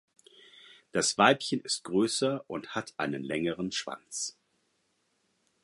[0.93, 4.35] Das Weibchen ist größer und hat einen längeren Schwanz.